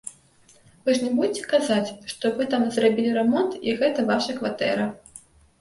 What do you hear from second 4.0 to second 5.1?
ваша кватэра.